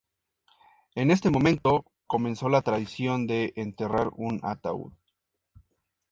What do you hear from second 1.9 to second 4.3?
comenzó la tradición de enterrar